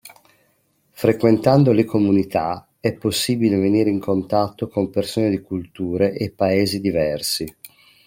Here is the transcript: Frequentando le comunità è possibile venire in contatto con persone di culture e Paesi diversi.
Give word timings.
Frequentando 0.89 1.71
le 1.73 1.85
comunità 1.85 2.67
è 2.79 2.91
possibile 2.95 3.57
venire 3.59 3.91
in 3.91 3.99
contatto 3.99 4.67
con 4.67 4.89
persone 4.89 5.29
di 5.29 5.41
culture 5.41 6.11
e 6.13 6.31
Paesi 6.31 6.81
diversi. 6.81 7.55